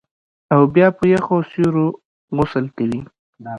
او 0.53 0.61
بیا 0.73 0.87
په 0.97 1.03
یخو 1.13 1.35
سیورو 1.51 1.85
غسل 2.35 2.65
کوي 2.77 3.01